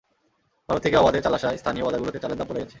[0.69, 2.69] ভারত থেকে অবাধে চাল আসায় স্থানীয় বাজারগুলোতে চালের দাম পড়ে গেছে।